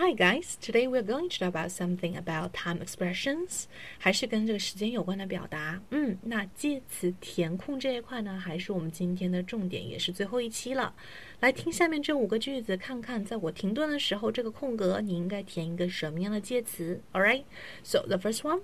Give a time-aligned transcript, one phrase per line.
[0.00, 3.64] Hi guys, today we're going to talk about something about time expressions，
[3.98, 5.80] 还是跟这个时间有关的表达。
[5.88, 10.94] 嗯，那介词填空这一块呢，还是我们今天的重点，也是最后一期了。
[11.40, 17.00] 来听下面这五个句子，看看在我停顿的时候，这个空格你应该填一个什么样的介词。
[17.14, 17.44] Alright,
[17.82, 18.60] so the first one.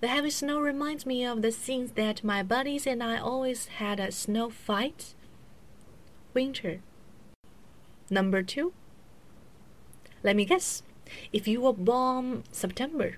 [0.00, 3.98] The heavy snow reminds me of the scenes that my buddies and I always had
[3.98, 5.14] a snow fight.
[6.34, 6.80] Winter.
[8.10, 8.74] Number two.
[10.23, 10.83] Let me guess.
[11.33, 13.17] If you were born September,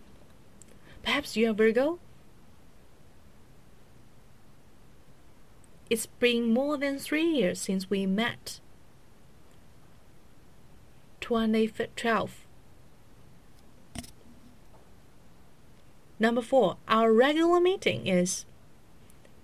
[1.03, 1.99] perhaps you are Virgo?
[5.89, 8.59] It's been more than three years since we met.
[11.21, 12.45] 2012.
[16.20, 18.45] Number four, our regular meeting is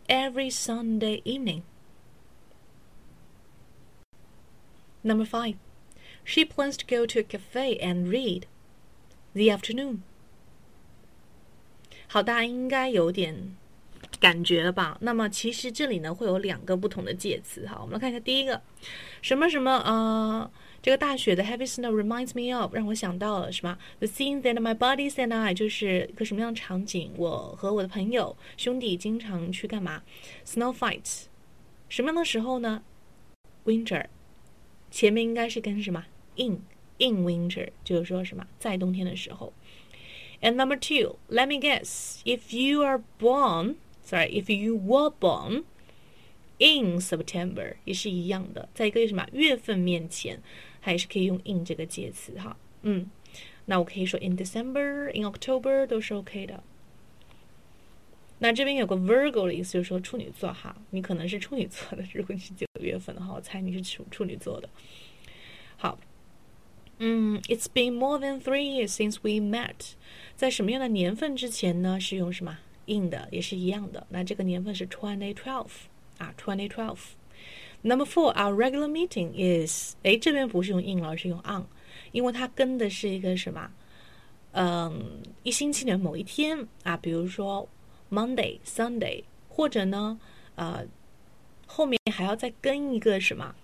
[0.07, 1.63] every Sunday evening.
[5.03, 5.55] Number five,
[6.28, 8.44] she plans to go to a cafe and read
[9.32, 9.98] the afternoon.
[12.06, 13.56] 好，大家应该有点
[14.20, 14.96] 感觉了吧？
[15.00, 18.62] 那么其实这里呢会有两个不同的介词哈，我们来看一下第一个，
[19.20, 20.50] 什么什么呃，
[20.80, 23.76] 这个大雪的 heavy snow reminds me of 让我想到了什么？
[23.98, 27.10] The scene that my buddies and I 就是一个什么样的场景？
[27.16, 30.02] 我和我的朋友兄弟经常去干嘛？
[30.46, 31.24] Snow fights，
[31.88, 32.82] 什么样的时候呢？
[33.64, 34.06] Winter，
[34.90, 36.04] 前面应该是跟什么
[36.38, 36.62] ？in
[36.98, 39.52] in winter 就是说什么在冬天的时候。
[40.40, 45.64] And number two, let me guess, if you are born, sorry, if you were born
[46.58, 50.42] in September 也是一样的，在一个什么月份面前，
[50.80, 52.58] 还是可以用 in 这个介词哈。
[52.82, 53.10] 嗯，
[53.64, 56.62] 那我可以说 in December, in October 都是 OK 的。
[58.40, 64.68] 那这边有个 Virgo 的意思，就是说处女座哈，你可能是处女座的，如果你是九月份的话，我猜你是处处女座的。
[65.78, 65.98] 好。
[66.98, 69.94] 嗯，It's been more than three years since we met。
[70.36, 71.98] 在什么样的年份之前呢？
[71.98, 74.06] 是用什么 in 的，也是一样的。
[74.10, 75.68] 那这个年份是 twenty twelve
[76.18, 79.94] 啊，twenty twelve。Number four, our regular meeting is。
[80.02, 81.66] 哎，这边不是用 in 了，而是用 on，
[82.12, 83.70] 因为它跟的是一个什么？
[84.52, 87.68] 嗯，一星期的某一天啊，比如说
[88.10, 90.18] Monday、Sunday，或者呢，
[90.54, 90.86] 呃，
[91.66, 93.54] 后面还要再跟一个什么？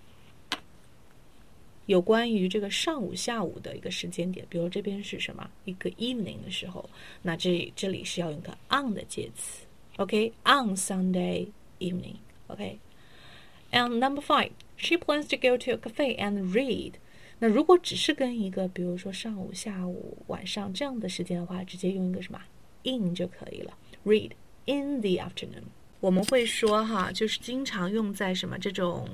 [1.86, 6.90] 有关于这个上午、下午的一个时间点，比如这边是什么一个 evening 的时候，
[7.22, 9.64] 那这这里是要用个 on 的介词
[9.96, 11.46] ，OK？On Sunday
[11.78, 16.94] evening，OK？And number five, she plans to go to a cafe and read。
[17.38, 22.42] 那如果只是跟一个，比如说上午、下午、晚上这样的时间的话，直接用一个什么
[22.82, 24.32] in 就可以了，read
[24.64, 25.62] in the afternoon。
[26.00, 29.08] 我们会说哈，就是经常用在什么这种。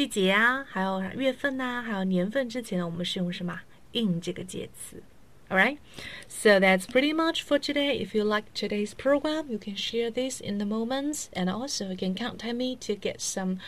[0.00, 3.60] 季节啊，还有月份呐、啊，还有年份之前呢，我们是用什么
[3.92, 5.02] in 这个介词。
[5.48, 5.78] Alright,
[6.26, 8.04] so that's pretty much for today.
[8.04, 11.96] If you like today's program, you can share this in the moments, and also you
[11.96, 13.58] can contact me to get some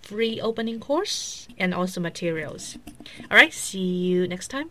[0.00, 2.78] free opening course and also materials.
[3.28, 4.70] Alright, see you next time.